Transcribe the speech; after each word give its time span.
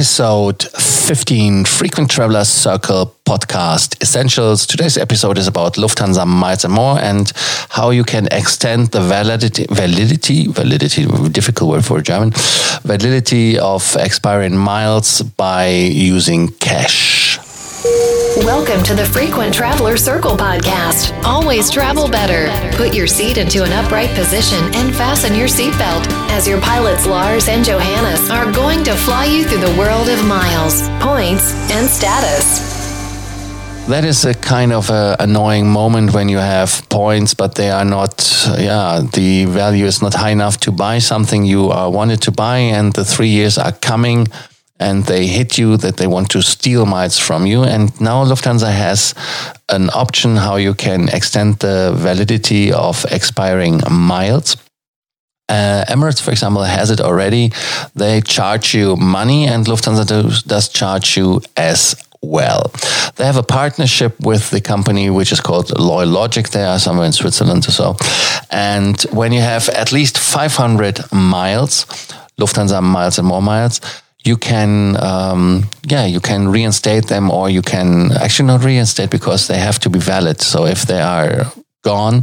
episode 0.00 0.62
15 0.62 1.66
Frequent 1.66 2.10
Traveler 2.10 2.44
Circle 2.44 3.14
podcast 3.26 4.00
essentials. 4.00 4.66
Today's 4.66 4.96
episode 4.96 5.36
is 5.36 5.46
about 5.46 5.74
Lufthansa 5.74 6.26
Miles 6.26 6.64
and 6.64 6.72
More 6.72 6.98
and 6.98 7.30
how 7.68 7.90
you 7.90 8.02
can 8.02 8.26
extend 8.30 8.92
the 8.92 9.02
validity, 9.02 9.66
validity, 9.68 10.46
validity, 10.46 11.04
difficult 11.28 11.70
word 11.70 11.84
for 11.84 12.00
German, 12.00 12.32
validity 12.82 13.58
of 13.58 13.94
expiring 13.96 14.56
miles 14.56 15.20
by 15.20 15.68
using 15.68 16.48
cash. 16.48 17.19
Welcome 17.82 18.82
to 18.84 18.94
the 18.94 19.06
Frequent 19.06 19.54
Traveler 19.54 19.96
Circle 19.96 20.36
podcast. 20.36 21.18
Always 21.24 21.70
travel 21.70 22.10
better. 22.10 22.50
Put 22.76 22.94
your 22.94 23.06
seat 23.06 23.38
into 23.38 23.64
an 23.64 23.72
upright 23.72 24.10
position 24.10 24.58
and 24.74 24.94
fasten 24.94 25.34
your 25.34 25.48
seatbelt 25.48 26.06
as 26.28 26.46
your 26.46 26.60
pilots 26.60 27.06
Lars 27.06 27.48
and 27.48 27.64
Johannes 27.64 28.28
are 28.28 28.52
going 28.52 28.84
to 28.84 28.94
fly 28.94 29.24
you 29.24 29.44
through 29.44 29.62
the 29.62 29.78
world 29.78 30.10
of 30.10 30.22
miles, 30.26 30.82
points, 31.00 31.54
and 31.70 31.88
status. 31.88 32.68
That 33.88 34.04
is 34.04 34.26
a 34.26 34.34
kind 34.34 34.74
of 34.74 34.90
a 34.90 35.16
annoying 35.18 35.66
moment 35.66 36.12
when 36.12 36.28
you 36.28 36.36
have 36.36 36.86
points, 36.90 37.32
but 37.32 37.54
they 37.54 37.70
are 37.70 37.86
not, 37.86 38.46
yeah, 38.58 39.00
the 39.14 39.46
value 39.46 39.86
is 39.86 40.02
not 40.02 40.12
high 40.12 40.32
enough 40.32 40.58
to 40.60 40.70
buy 40.70 40.98
something 40.98 41.46
you 41.46 41.72
uh, 41.72 41.88
wanted 41.88 42.20
to 42.22 42.30
buy, 42.30 42.58
and 42.58 42.92
the 42.92 43.06
three 43.06 43.30
years 43.30 43.56
are 43.56 43.72
coming 43.72 44.26
and 44.80 45.04
they 45.04 45.26
hit 45.26 45.58
you 45.58 45.76
that 45.76 45.98
they 45.98 46.06
want 46.06 46.30
to 46.30 46.42
steal 46.42 46.86
miles 46.86 47.18
from 47.18 47.46
you. 47.46 47.62
And 47.62 48.00
now 48.00 48.24
Lufthansa 48.24 48.72
has 48.72 49.14
an 49.68 49.90
option 49.90 50.36
how 50.36 50.56
you 50.56 50.74
can 50.74 51.08
extend 51.10 51.58
the 51.58 51.92
validity 51.94 52.72
of 52.72 53.04
expiring 53.10 53.80
miles. 53.90 54.56
Uh, 55.50 55.84
Emirates, 55.88 56.22
for 56.22 56.30
example, 56.30 56.62
has 56.62 56.90
it 56.90 57.00
already. 57.00 57.52
They 57.94 58.20
charge 58.20 58.72
you 58.72 58.96
money, 58.96 59.46
and 59.46 59.66
Lufthansa 59.66 60.06
does, 60.06 60.42
does 60.44 60.68
charge 60.68 61.16
you 61.16 61.42
as 61.56 61.94
well. 62.22 62.70
They 63.16 63.24
have 63.24 63.36
a 63.36 63.42
partnership 63.42 64.18
with 64.20 64.50
the 64.50 64.60
company 64.60 65.10
which 65.10 65.32
is 65.32 65.40
called 65.40 65.66
Loylogic. 65.68 66.50
They 66.50 66.64
are 66.64 66.78
somewhere 66.78 67.06
in 67.06 67.12
Switzerland 67.12 67.66
or 67.66 67.72
so. 67.72 67.96
And 68.50 69.00
when 69.10 69.32
you 69.32 69.40
have 69.40 69.68
at 69.70 69.92
least 69.92 70.18
500 70.18 71.12
miles, 71.12 71.84
Lufthansa 72.38 72.82
miles 72.82 73.18
and 73.18 73.26
more 73.26 73.42
miles, 73.42 73.80
you 74.24 74.36
can 74.36 74.96
um, 75.02 75.64
yeah 75.84 76.06
you 76.06 76.20
can 76.20 76.48
reinstate 76.48 77.06
them 77.06 77.30
or 77.30 77.48
you 77.50 77.62
can 77.62 78.12
actually 78.12 78.46
not 78.46 78.64
reinstate 78.64 79.10
because 79.10 79.46
they 79.46 79.58
have 79.58 79.78
to 79.80 79.90
be 79.90 79.98
valid. 79.98 80.40
So 80.40 80.66
if 80.66 80.82
they 80.82 81.00
are 81.00 81.52
gone 81.82 82.22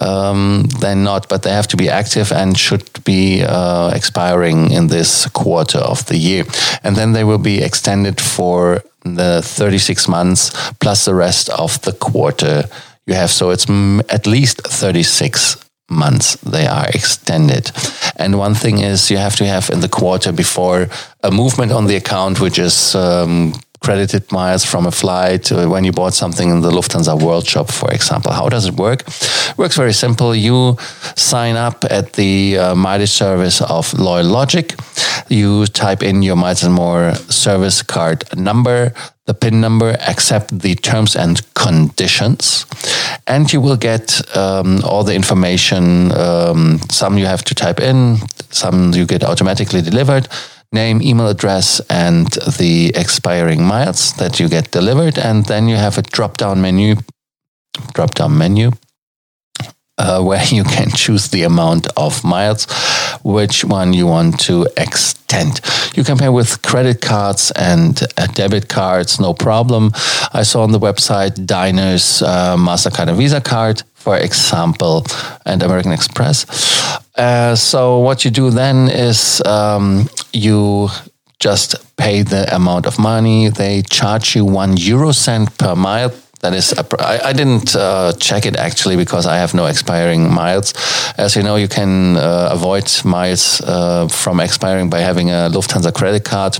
um, 0.00 0.64
then 0.80 1.04
not 1.04 1.28
but 1.28 1.42
they 1.42 1.50
have 1.50 1.68
to 1.68 1.76
be 1.76 1.90
active 1.90 2.32
and 2.32 2.58
should 2.58 2.88
be 3.04 3.42
uh, 3.42 3.90
expiring 3.94 4.70
in 4.70 4.86
this 4.86 5.26
quarter 5.28 5.78
of 5.78 6.06
the 6.06 6.16
year. 6.16 6.44
And 6.82 6.96
then 6.96 7.12
they 7.12 7.24
will 7.24 7.38
be 7.38 7.62
extended 7.62 8.20
for 8.20 8.82
the 9.04 9.42
36 9.42 10.08
months 10.08 10.50
plus 10.80 11.04
the 11.04 11.14
rest 11.14 11.48
of 11.50 11.80
the 11.82 11.92
quarter 11.92 12.64
you 13.06 13.14
have. 13.14 13.30
So 13.30 13.50
it's 13.50 13.68
at 14.08 14.26
least 14.26 14.62
36 14.62 15.65
months 15.88 16.36
they 16.36 16.66
are 16.66 16.86
extended. 16.88 17.70
And 18.16 18.38
one 18.38 18.54
thing 18.54 18.78
is 18.78 19.10
you 19.10 19.18
have 19.18 19.36
to 19.36 19.46
have 19.46 19.70
in 19.70 19.80
the 19.80 19.88
quarter 19.88 20.32
before 20.32 20.88
a 21.22 21.30
movement 21.30 21.72
on 21.72 21.86
the 21.86 21.96
account, 21.96 22.40
which 22.40 22.58
is 22.58 22.94
um, 22.94 23.54
credited 23.80 24.32
miles 24.32 24.64
from 24.64 24.86
a 24.86 24.90
flight 24.90 25.52
uh, 25.52 25.68
when 25.68 25.84
you 25.84 25.92
bought 25.92 26.14
something 26.14 26.50
in 26.50 26.60
the 26.60 26.70
Lufthansa 26.70 27.20
World 27.22 27.46
Shop, 27.46 27.70
for 27.70 27.92
example. 27.92 28.32
How 28.32 28.48
does 28.48 28.66
it 28.66 28.74
work? 28.74 29.04
Works 29.56 29.76
very 29.76 29.92
simple. 29.92 30.34
You 30.34 30.76
sign 31.14 31.56
up 31.56 31.84
at 31.90 32.14
the 32.14 32.58
uh, 32.58 32.74
mileage 32.74 33.10
service 33.10 33.60
of 33.60 33.92
Loylogic. 33.92 34.74
You 35.28 35.66
type 35.66 36.02
in 36.02 36.22
your 36.22 36.36
miles 36.36 36.62
and 36.62 36.72
more 36.72 37.14
service 37.14 37.82
card 37.82 38.24
number, 38.36 38.92
the 39.26 39.34
PIN 39.34 39.60
number, 39.60 39.96
accept 40.06 40.60
the 40.60 40.74
terms 40.76 41.16
and 41.16 41.42
conditions, 41.54 42.66
and 43.26 43.52
you 43.52 43.60
will 43.60 43.76
get 43.76 44.20
um, 44.36 44.80
all 44.84 45.02
the 45.04 45.14
information. 45.14 46.12
Um, 46.12 46.78
some 46.90 47.18
you 47.18 47.26
have 47.26 47.42
to 47.44 47.54
type 47.54 47.80
in, 47.80 48.18
some 48.50 48.92
you 48.94 49.04
get 49.06 49.24
automatically 49.24 49.82
delivered. 49.82 50.28
Name, 50.72 51.00
email 51.02 51.28
address, 51.28 51.80
and 51.90 52.26
the 52.58 52.92
expiring 52.94 53.62
miles 53.62 54.12
that 54.14 54.38
you 54.40 54.48
get 54.48 54.70
delivered, 54.70 55.18
and 55.18 55.44
then 55.46 55.68
you 55.68 55.76
have 55.76 55.98
a 55.98 56.02
drop 56.02 56.36
down 56.36 56.60
menu. 56.60 56.96
Drop 57.94 58.14
down 58.14 58.38
menu 58.38 58.70
uh, 59.98 60.22
where 60.22 60.44
you 60.50 60.64
can 60.64 60.90
choose 60.90 61.28
the 61.28 61.42
amount 61.42 61.86
of 61.96 62.24
miles, 62.24 62.66
which 63.22 63.64
one 63.64 63.92
you 63.92 64.06
want 64.06 64.40
to 64.40 64.66
extend. 64.76 65.60
You 65.94 66.04
can 66.04 66.18
pay 66.18 66.28
with 66.28 66.62
credit 66.62 67.00
cards 67.00 67.50
and 67.52 68.00
uh, 68.16 68.26
debit 68.28 68.68
cards, 68.68 69.20
no 69.20 69.34
problem. 69.34 69.92
I 70.32 70.42
saw 70.42 70.62
on 70.62 70.72
the 70.72 70.78
website 70.78 71.46
Diners, 71.46 72.22
uh, 72.22 72.56
MasterCard, 72.56 73.08
and 73.08 73.16
Visa 73.16 73.40
card, 73.40 73.82
for 73.94 74.16
example, 74.16 75.04
and 75.44 75.62
American 75.62 75.92
Express. 75.92 76.46
Uh, 77.16 77.56
so, 77.56 77.98
what 77.98 78.24
you 78.24 78.30
do 78.30 78.50
then 78.50 78.88
is 78.88 79.42
um, 79.46 80.08
you 80.32 80.88
just 81.38 81.96
pay 81.96 82.22
the 82.22 82.54
amount 82.54 82.86
of 82.86 82.98
money. 82.98 83.48
They 83.48 83.82
charge 83.82 84.36
you 84.36 84.44
one 84.44 84.76
euro 84.76 85.12
cent 85.12 85.56
per 85.58 85.74
mile 85.74 86.12
that 86.46 86.54
is, 86.54 86.72
I, 87.00 87.30
I 87.30 87.32
didn't 87.32 87.74
uh, 87.74 88.12
check 88.20 88.46
it 88.46 88.56
actually 88.56 88.96
because 88.96 89.26
I 89.26 89.36
have 89.36 89.52
no 89.52 89.66
expiring 89.66 90.32
miles. 90.32 90.74
As 91.18 91.34
you 91.34 91.42
know, 91.42 91.56
you 91.56 91.66
can 91.66 92.16
uh, 92.16 92.50
avoid 92.52 92.88
miles 93.04 93.60
uh, 93.62 94.06
from 94.06 94.38
expiring 94.38 94.88
by 94.88 95.00
having 95.00 95.30
a 95.30 95.50
Lufthansa 95.50 95.92
credit 95.92 96.24
card, 96.24 96.58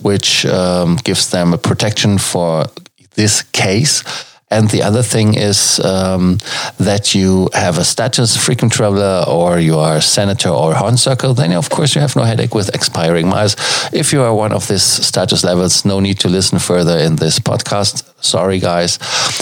which 0.00 0.46
um, 0.46 0.96
gives 1.02 1.30
them 1.30 1.52
a 1.52 1.58
protection 1.58 2.18
for 2.18 2.66
this 3.14 3.42
case. 3.42 4.04
And 4.50 4.70
the 4.70 4.82
other 4.82 5.02
thing 5.02 5.34
is 5.34 5.78
um, 5.80 6.38
that 6.78 7.14
you 7.14 7.50
have 7.52 7.76
a 7.78 7.84
status 7.84 8.36
frequent 8.36 8.72
traveler 8.72 9.24
or 9.28 9.58
you 9.58 9.78
are 9.78 10.00
senator 10.00 10.48
or 10.48 10.74
HON 10.74 10.96
Circle, 10.96 11.34
then 11.34 11.52
of 11.52 11.68
course 11.68 11.94
you 11.94 12.00
have 12.00 12.16
no 12.16 12.22
headache 12.22 12.54
with 12.54 12.74
expiring 12.74 13.28
miles. 13.28 13.56
If 13.92 14.12
you 14.12 14.22
are 14.22 14.34
one 14.34 14.52
of 14.52 14.66
these 14.68 14.82
status 14.82 15.44
levels, 15.44 15.84
no 15.84 16.00
need 16.00 16.18
to 16.20 16.28
listen 16.28 16.58
further 16.58 16.98
in 16.98 17.16
this 17.16 17.38
podcast. 17.38 18.04
Sorry, 18.22 18.58
guys. 18.58 18.98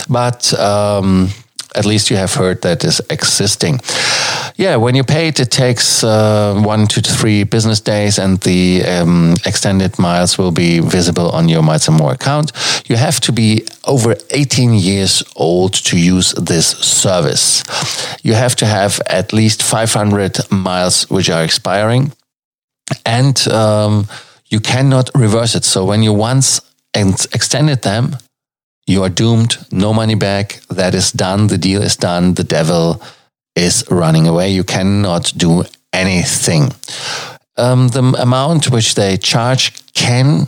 But 0.08 0.52
um, 0.58 1.28
at 1.76 1.84
least 1.84 2.10
you 2.10 2.16
have 2.16 2.34
heard 2.34 2.62
that 2.62 2.84
is 2.84 3.00
existing. 3.10 3.80
Yeah, 4.58 4.76
when 4.76 4.94
you 4.94 5.04
pay 5.04 5.28
it, 5.28 5.38
it 5.38 5.50
takes 5.50 6.02
uh, 6.02 6.54
one 6.64 6.86
to 6.86 7.02
three 7.02 7.44
business 7.44 7.78
days, 7.78 8.18
and 8.18 8.40
the 8.40 8.82
um, 8.86 9.34
extended 9.44 9.98
miles 9.98 10.38
will 10.38 10.50
be 10.50 10.80
visible 10.80 11.28
on 11.30 11.50
your 11.50 11.62
Miles 11.62 11.88
and 11.88 11.98
More 11.98 12.12
account. 12.12 12.52
You 12.86 12.96
have 12.96 13.20
to 13.20 13.32
be 13.32 13.66
over 13.84 14.16
18 14.30 14.72
years 14.72 15.22
old 15.36 15.74
to 15.84 15.98
use 15.98 16.32
this 16.32 16.68
service. 16.68 17.64
You 18.22 18.32
have 18.32 18.56
to 18.56 18.66
have 18.66 18.98
at 19.06 19.34
least 19.34 19.62
500 19.62 20.50
miles 20.50 21.10
which 21.10 21.28
are 21.28 21.44
expiring, 21.44 22.12
and 23.04 23.36
um, 23.48 24.08
you 24.46 24.60
cannot 24.60 25.10
reverse 25.14 25.54
it. 25.54 25.64
So 25.64 25.84
when 25.84 26.02
you 26.02 26.14
once 26.14 26.62
extended 26.94 27.82
them, 27.82 28.16
you 28.86 29.02
are 29.02 29.10
doomed, 29.10 29.58
no 29.70 29.92
money 29.92 30.14
back. 30.14 30.60
That 30.70 30.94
is 30.94 31.12
done. 31.12 31.48
The 31.48 31.58
deal 31.58 31.82
is 31.82 31.96
done. 31.96 32.34
The 32.34 32.44
devil 32.44 33.02
is 33.56 33.84
running 33.90 34.28
away. 34.28 34.50
You 34.50 34.62
cannot 34.62 35.32
do 35.36 35.64
anything. 35.92 36.72
Um, 37.56 37.88
the 37.88 38.02
amount 38.18 38.70
which 38.70 38.94
they 38.94 39.16
charge 39.16 39.72
can, 39.94 40.46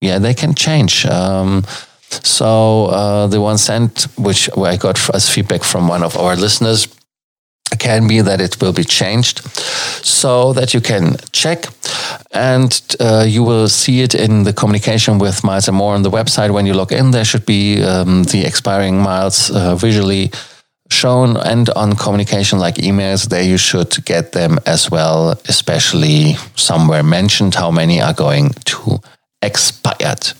yeah, 0.00 0.18
they 0.18 0.34
can 0.34 0.54
change. 0.54 1.06
Um, 1.06 1.64
so 2.22 2.86
uh, 2.86 3.26
the 3.26 3.40
one 3.40 3.56
cent 3.56 4.06
which 4.18 4.50
I 4.56 4.76
got 4.76 4.98
as 5.14 5.30
feedback 5.30 5.64
from 5.64 5.88
one 5.88 6.02
of 6.02 6.16
our 6.16 6.36
listeners 6.36 6.86
can 7.78 8.06
be 8.06 8.20
that 8.20 8.40
it 8.40 8.60
will 8.60 8.74
be 8.74 8.84
changed 8.84 9.40
so 10.04 10.52
that 10.52 10.74
you 10.74 10.80
can 10.80 11.16
check 11.32 11.66
and 12.32 12.96
uh, 13.00 13.24
you 13.26 13.42
will 13.42 13.68
see 13.68 14.02
it 14.02 14.14
in 14.14 14.42
the 14.44 14.52
communication 14.52 15.18
with 15.18 15.42
miles 15.42 15.68
and 15.68 15.76
more 15.76 15.94
on 15.94 16.02
the 16.02 16.10
website 16.10 16.52
when 16.52 16.66
you 16.66 16.74
log 16.74 16.92
in 16.92 17.12
there 17.12 17.24
should 17.24 17.46
be 17.46 17.82
um, 17.82 18.24
the 18.24 18.44
expiring 18.44 19.00
miles 19.00 19.50
uh, 19.50 19.74
visually 19.74 20.30
shown 20.92 21.36
and 21.36 21.68
on 21.70 21.96
communication 21.96 22.58
like 22.58 22.76
emails 22.76 23.28
there 23.28 23.42
you 23.42 23.58
should 23.58 23.92
get 24.04 24.32
them 24.32 24.58
as 24.66 24.90
well 24.90 25.30
especially 25.48 26.34
somewhere 26.56 27.02
mentioned 27.02 27.54
how 27.54 27.70
many 27.70 28.00
are 28.00 28.14
going 28.14 28.50
to 28.64 29.00
expired. 29.42 30.32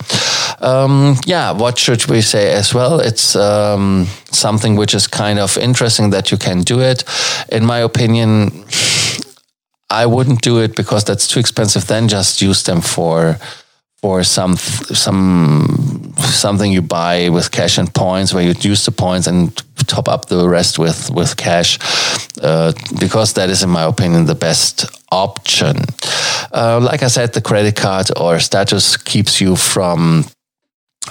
Um, 0.61 1.17
yeah, 1.27 1.51
what 1.51 1.77
should 1.79 2.07
we 2.07 2.21
say 2.21 2.53
as 2.53 2.73
well? 2.73 3.01
It's 3.01 3.35
um, 3.37 4.07
something 4.31 4.77
which 4.77 4.95
is 4.95 5.07
kind 5.07 5.39
of 5.39 5.59
interesting 5.59 6.11
that 6.11 6.31
you 6.31 6.39
can 6.39 6.63
do 6.63 6.81
it. 6.81 7.05
In 7.51 7.67
my 7.67 7.79
opinion, 7.79 8.65
I 9.91 10.07
wouldn't 10.07 10.41
do 10.41 10.61
it 10.61 10.77
because 10.77 11.05
that's 11.05 11.27
too 11.27 11.41
expensive. 11.41 11.87
Then 11.87 12.09
just 12.09 12.41
use 12.41 12.63
them 12.63 12.81
for 12.81 13.39
for 14.01 14.25
some 14.25 14.57
some 14.57 16.15
something 16.19 16.73
you 16.73 16.83
buy 16.83 17.29
with 17.29 17.51
cash 17.51 17.79
and 17.79 17.93
points, 17.93 18.33
where 18.33 18.43
you 18.43 18.55
use 18.61 18.85
the 18.85 18.93
points 18.93 19.27
and 19.27 19.63
top 19.85 20.09
up 20.09 20.27
the 20.27 20.49
rest 20.49 20.79
with 20.79 21.11
with 21.11 21.37
cash, 21.37 21.79
uh, 22.43 22.73
because 22.99 23.35
that 23.35 23.51
is, 23.51 23.63
in 23.63 23.71
my 23.71 23.85
opinion, 23.85 24.27
the 24.27 24.35
best 24.35 24.87
option. 25.11 25.77
Uh, 26.53 26.81
like 26.81 27.03
I 27.03 27.09
said, 27.09 27.33
the 27.33 27.41
credit 27.41 27.77
card 27.77 28.11
or 28.17 28.41
status 28.41 28.97
keeps 28.97 29.41
you 29.41 29.57
from 29.57 30.25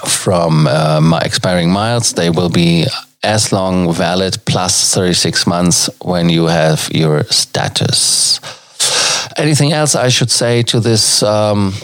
from 0.06 0.66
uh, 0.66 1.20
expiring 1.24 1.70
miles. 1.70 2.12
They 2.12 2.30
will 2.30 2.50
be 2.50 2.86
as 3.22 3.52
long 3.52 3.92
valid 3.92 4.38
plus 4.44 4.94
36 4.94 5.46
months 5.46 5.88
when 6.00 6.28
you 6.28 6.46
have 6.46 6.88
your 6.92 7.24
status. 7.24 8.40
Anything 9.36 9.72
else 9.72 9.94
I 9.94 10.08
should 10.08 10.30
say 10.30 10.62
to 10.64 10.80
this? 10.80 11.22
Um, 11.22 11.74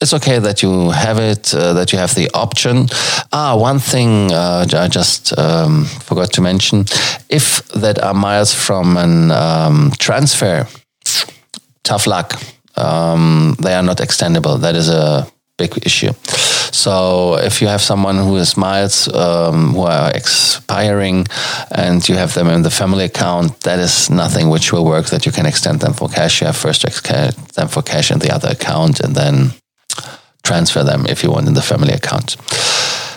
it's 0.00 0.12
okay 0.12 0.38
that 0.38 0.62
you 0.62 0.90
have 0.90 1.18
it, 1.18 1.54
uh, 1.54 1.72
that 1.74 1.92
you 1.92 1.98
have 1.98 2.14
the 2.14 2.30
option. 2.34 2.86
Ah, 3.32 3.56
one 3.56 3.78
thing 3.78 4.30
uh, 4.32 4.66
I 4.72 4.88
just 4.88 5.36
um, 5.38 5.84
forgot 5.84 6.32
to 6.34 6.40
mention: 6.40 6.84
if 7.28 7.66
that 7.68 8.02
are 8.02 8.14
miles 8.14 8.54
from 8.54 8.96
an 8.96 9.30
um, 9.30 9.92
transfer, 9.98 10.66
tough 11.82 12.06
luck. 12.06 12.40
Um, 12.78 13.56
they 13.58 13.74
are 13.74 13.82
not 13.82 13.98
extendable. 13.98 14.60
That 14.60 14.76
is 14.76 14.90
a 14.90 15.26
big 15.56 15.78
issue. 15.86 16.12
So 16.72 17.36
if 17.38 17.62
you 17.62 17.68
have 17.68 17.80
someone 17.80 18.16
who 18.16 18.34
has 18.36 18.56
miles 18.56 19.08
um, 19.14 19.72
who 19.72 19.82
are 19.82 20.10
expiring 20.14 21.26
and 21.70 22.06
you 22.06 22.16
have 22.16 22.34
them 22.34 22.48
in 22.48 22.62
the 22.62 22.70
family 22.70 23.04
account, 23.04 23.60
that 23.60 23.78
is 23.78 24.10
nothing 24.10 24.50
which 24.50 24.72
will 24.72 24.84
work. 24.84 25.06
That 25.06 25.24
you 25.24 25.32
can 25.32 25.46
extend 25.46 25.80
them 25.80 25.94
for 25.94 26.08
cash. 26.08 26.42
You 26.42 26.48
have 26.48 26.56
first 26.56 26.82
to 26.82 26.88
extend 26.88 27.32
them 27.54 27.68
for 27.68 27.82
cash 27.82 28.10
in 28.10 28.18
the 28.18 28.34
other 28.34 28.50
account, 28.50 29.00
and 29.00 29.14
then 29.14 29.52
transfer 30.46 30.84
them 30.84 31.06
if 31.06 31.22
you 31.22 31.30
want 31.30 31.48
in 31.48 31.54
the 31.54 31.62
family 31.62 31.92
account. 31.92 32.36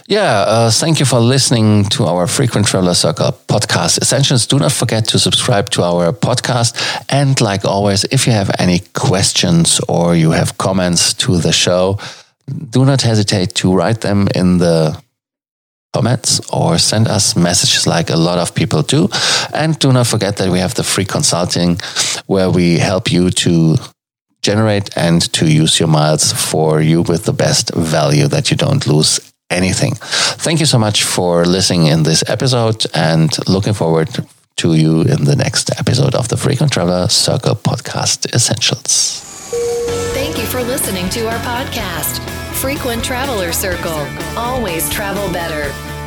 Yeah, 0.09 0.43
uh, 0.47 0.71
thank 0.71 0.99
you 0.99 1.05
for 1.05 1.19
listening 1.19 1.85
to 1.89 2.05
our 2.05 2.25
Frequent 2.25 2.65
Traveler 2.65 2.95
Circle 2.95 3.31
podcast 3.47 4.01
essentials. 4.01 4.47
Do 4.47 4.57
not 4.57 4.71
forget 4.71 5.07
to 5.09 5.19
subscribe 5.19 5.69
to 5.69 5.83
our 5.83 6.11
podcast. 6.11 6.73
And 7.09 7.39
like 7.39 7.63
always, 7.63 8.05
if 8.05 8.25
you 8.25 8.33
have 8.33 8.49
any 8.57 8.79
questions 8.95 9.79
or 9.87 10.15
you 10.15 10.31
have 10.31 10.57
comments 10.57 11.13
to 11.25 11.37
the 11.37 11.51
show, 11.51 11.99
do 12.71 12.85
not 12.85 13.03
hesitate 13.03 13.53
to 13.61 13.71
write 13.71 14.01
them 14.01 14.27
in 14.33 14.57
the 14.57 14.99
comments 15.93 16.41
or 16.51 16.79
send 16.79 17.07
us 17.07 17.35
messages 17.35 17.85
like 17.85 18.09
a 18.09 18.17
lot 18.17 18.39
of 18.39 18.55
people 18.55 18.81
do. 18.81 19.09
And 19.53 19.77
do 19.77 19.91
not 19.91 20.07
forget 20.07 20.37
that 20.37 20.49
we 20.49 20.57
have 20.57 20.73
the 20.73 20.83
free 20.83 21.05
consulting 21.05 21.77
where 22.25 22.49
we 22.49 22.79
help 22.79 23.11
you 23.11 23.29
to 23.29 23.77
generate 24.41 24.95
and 24.97 25.21
to 25.33 25.45
use 25.45 25.79
your 25.79 25.89
miles 25.89 26.31
for 26.31 26.81
you 26.81 27.01
with 27.01 27.25
the 27.25 27.33
best 27.33 27.73
value 27.75 28.27
that 28.27 28.49
you 28.51 28.57
don't 28.57 28.87
lose 28.87 29.19
anything. 29.49 29.95
Thank 29.95 30.59
you 30.59 30.65
so 30.65 30.79
much 30.79 31.03
for 31.03 31.45
listening 31.45 31.87
in 31.87 32.03
this 32.03 32.23
episode 32.27 32.85
and 32.93 33.29
looking 33.47 33.73
forward 33.73 34.09
to 34.57 34.73
you 34.73 35.01
in 35.01 35.25
the 35.25 35.35
next 35.35 35.71
episode 35.79 36.15
of 36.15 36.27
the 36.27 36.37
Frequent 36.37 36.71
Traveler 36.71 37.07
Circle 37.07 37.55
Podcast 37.55 38.33
Essentials. 38.33 39.21
Thank 40.13 40.37
you 40.37 40.45
for 40.45 40.61
listening 40.61 41.09
to 41.09 41.27
our 41.27 41.39
podcast, 41.39 42.19
Frequent 42.55 43.03
Traveler 43.03 43.51
Circle. 43.51 44.05
Always 44.35 44.89
travel 44.89 45.31
better 45.31 45.73